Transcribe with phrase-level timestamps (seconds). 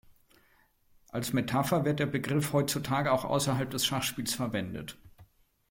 [1.09, 4.97] Als Metapher wird der Begriff heutzutage auch außerhalb des Schachspiels verwendet.